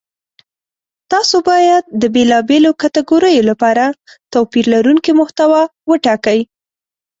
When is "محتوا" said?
5.19-5.61